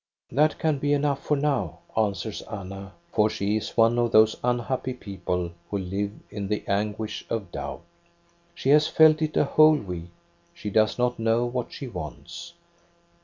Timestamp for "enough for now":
0.93-1.77